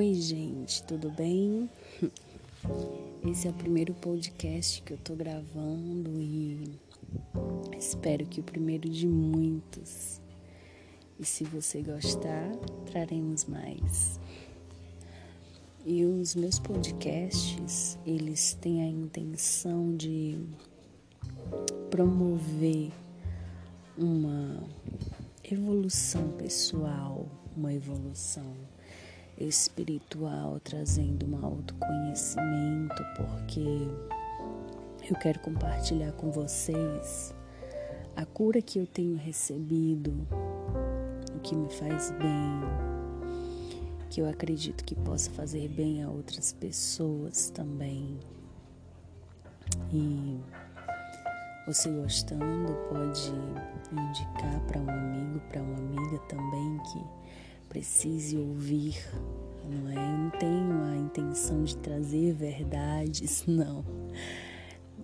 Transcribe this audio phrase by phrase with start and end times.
[0.00, 1.68] Oi, gente, tudo bem?
[3.28, 6.78] Esse é o primeiro podcast que eu tô gravando e
[7.76, 10.20] espero que o primeiro de muitos.
[11.18, 12.54] E se você gostar,
[12.86, 14.20] traremos mais.
[15.84, 20.38] E os meus podcasts, eles têm a intenção de
[21.90, 22.92] promover
[23.96, 24.62] uma
[25.42, 27.26] evolução pessoal,
[27.56, 28.46] uma evolução
[29.40, 33.88] espiritual, trazendo um autoconhecimento, porque
[35.08, 37.34] eu quero compartilhar com vocês
[38.16, 40.12] a cura que eu tenho recebido,
[41.34, 42.60] o que me faz bem,
[44.10, 48.18] que eu acredito que possa fazer bem a outras pessoas também.
[49.92, 50.40] E
[51.66, 53.32] você gostando, pode
[53.92, 57.17] indicar para um amigo, para uma amiga também que
[57.68, 58.96] precise ouvir,
[59.64, 59.94] não é?
[59.94, 63.84] Eu não tenho a intenção de trazer verdades, não.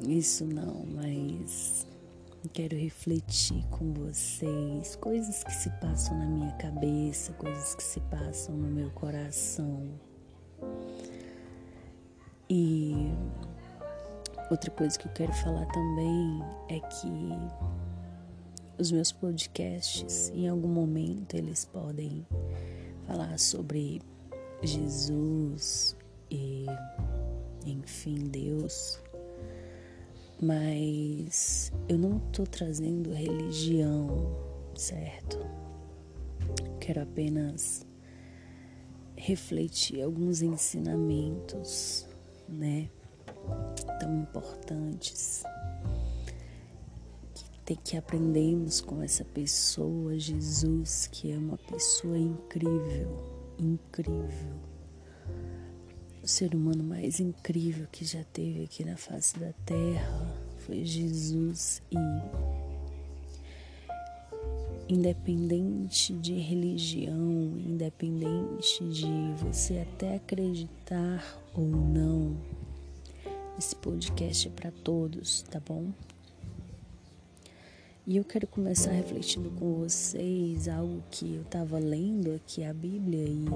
[0.00, 1.86] Isso não, mas
[2.52, 8.54] quero refletir com vocês coisas que se passam na minha cabeça, coisas que se passam
[8.56, 9.88] no meu coração.
[12.50, 13.10] E
[14.50, 17.08] Outra coisa que eu quero falar também é que
[18.78, 22.26] os meus podcasts, em algum momento, eles podem
[23.06, 24.00] falar sobre
[24.62, 25.96] Jesus
[26.30, 26.66] e,
[27.66, 29.00] enfim, Deus,
[30.40, 34.36] mas eu não estou trazendo religião,
[34.74, 35.38] certo?
[36.80, 37.86] Quero apenas
[39.16, 42.06] refletir alguns ensinamentos,
[42.48, 42.88] né?
[44.00, 45.44] tão importantes
[47.64, 53.08] tem, que aprendemos com essa pessoa, Jesus, que é uma pessoa incrível,
[53.58, 54.54] incrível.
[56.22, 61.82] O ser humano mais incrível que já teve aqui na face da terra foi Jesus
[61.90, 61.96] e
[64.92, 71.22] independente de religião, independente de você até acreditar
[71.54, 72.36] ou não
[73.56, 75.92] esse podcast é para todos, tá bom?
[78.06, 83.24] E eu quero começar refletindo com vocês algo que eu estava lendo aqui a Bíblia
[83.24, 83.46] e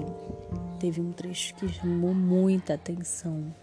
[0.81, 3.55] teve um trecho que chamou muita atenção.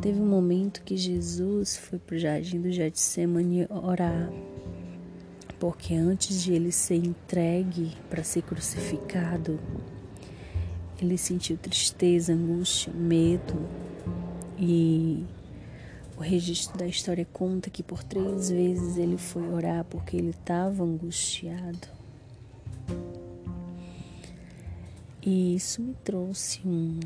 [0.00, 4.28] Teve um momento que Jesus foi para o jardim do Getsemane orar,
[5.60, 9.60] porque antes de ele ser entregue para ser crucificado,
[11.00, 13.54] ele sentiu tristeza, angústia, medo,
[14.58, 15.24] e
[16.22, 20.84] o registro da história conta que por três vezes ele foi orar porque ele estava
[20.84, 21.88] angustiado.
[25.20, 27.00] E isso me trouxe um,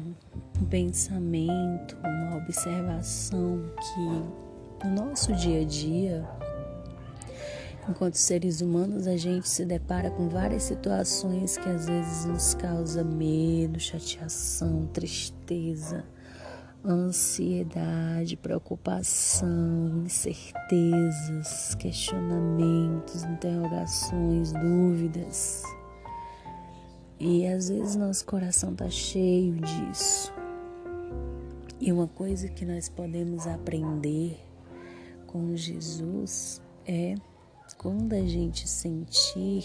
[0.60, 6.28] um pensamento, uma observação que no nosso dia a dia,
[7.88, 13.02] enquanto seres humanos, a gente se depara com várias situações que às vezes nos causa
[13.02, 16.04] medo, chateação, tristeza
[16.84, 25.62] ansiedade, preocupação, incertezas, questionamentos, interrogações, dúvidas.
[27.18, 30.32] E às vezes nosso coração está cheio disso.
[31.80, 34.38] E uma coisa que nós podemos aprender
[35.26, 37.14] com Jesus é
[37.76, 39.64] quando a gente sentir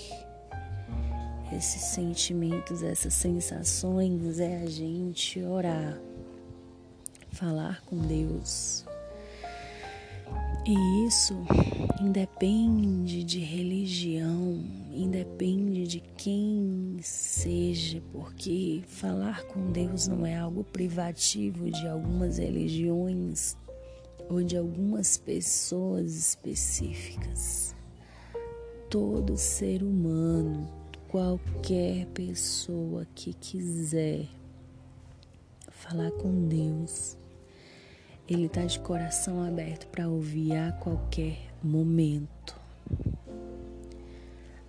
[1.54, 6.00] esses sentimentos, essas sensações, é a gente orar
[7.42, 8.86] falar com Deus.
[10.64, 11.34] E isso
[12.00, 21.72] independe de religião, independe de quem seja, porque falar com Deus não é algo privativo
[21.72, 23.58] de algumas religiões
[24.30, 27.76] ou de algumas pessoas específicas.
[28.88, 30.70] Todo ser humano,
[31.08, 34.28] qualquer pessoa que quiser
[35.72, 37.18] falar com Deus,
[38.32, 42.56] ele está de coração aberto para ouvir a qualquer momento.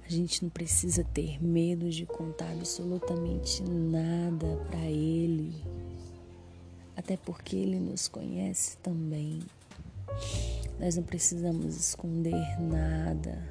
[0.05, 5.55] A gente não precisa ter medo de contar absolutamente nada para Ele,
[6.97, 9.39] até porque Ele nos conhece também.
[10.81, 13.49] Nós não precisamos esconder nada,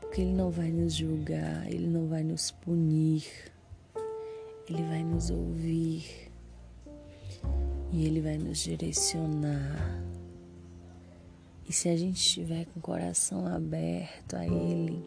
[0.00, 3.26] porque Ele não vai nos julgar, Ele não vai nos punir,
[4.66, 6.26] Ele vai nos ouvir
[7.96, 10.04] e Ele vai nos direcionar.
[11.66, 15.02] E se a gente estiver com o coração aberto a Ele,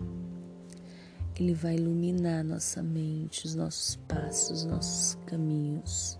[1.39, 6.17] Ele vai iluminar nossa mente, os nossos passos, os nossos caminhos,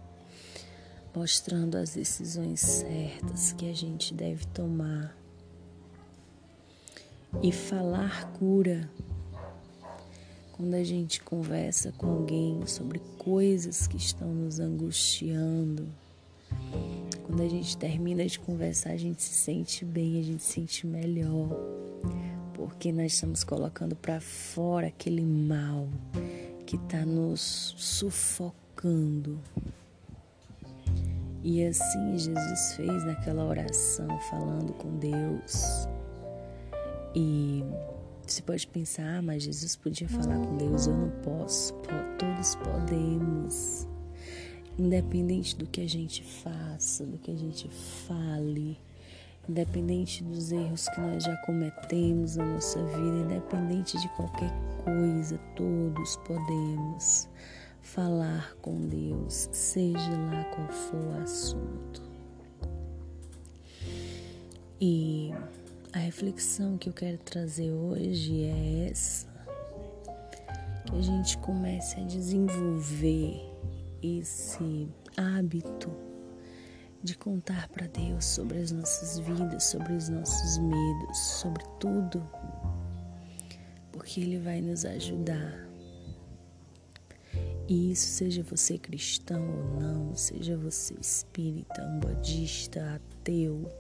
[1.14, 5.18] mostrando as decisões certas que a gente deve tomar.
[7.42, 8.88] E falar cura.
[10.52, 15.88] Quando a gente conversa com alguém sobre coisas que estão nos angustiando,
[17.30, 20.88] quando a gente termina de conversar, a gente se sente bem, a gente se sente
[20.88, 21.50] melhor,
[22.54, 25.88] porque nós estamos colocando para fora aquele mal
[26.66, 29.40] que está nos sufocando.
[31.44, 35.88] E assim Jesus fez naquela oração, falando com Deus.
[37.16, 37.64] E
[38.26, 41.74] você pode pensar, ah, mas Jesus podia falar com Deus, eu não posso.
[42.18, 43.88] Todos podemos
[44.80, 47.68] independente do que a gente faça, do que a gente
[48.08, 48.78] fale,
[49.48, 54.52] independente dos erros que nós já cometemos na nossa vida, independente de qualquer
[54.84, 57.28] coisa, todos podemos
[57.82, 62.02] falar com Deus, seja lá qual for o assunto.
[64.80, 65.34] E
[65.92, 69.28] a reflexão que eu quero trazer hoje é essa:
[70.86, 73.49] que a gente comece a desenvolver
[74.02, 74.88] esse
[75.18, 75.90] hábito
[77.02, 82.28] de contar para Deus sobre as nossas vidas, sobre os nossos medos, sobre tudo,
[83.92, 85.68] porque Ele vai nos ajudar.
[87.68, 93.72] E isso, seja você cristão ou não, seja você espírita, umbadista, ateu,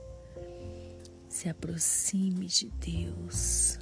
[1.27, 3.79] se aproxime de Deus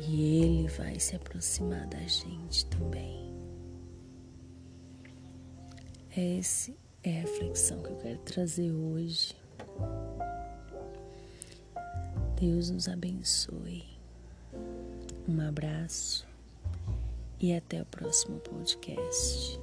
[0.00, 3.27] e Ele vai se aproximar da gente também.
[6.20, 6.72] Essa
[7.04, 9.36] é a reflexão que eu quero trazer hoje.
[12.40, 13.84] Deus nos abençoe.
[15.28, 16.26] Um abraço
[17.38, 19.60] e até o próximo podcast.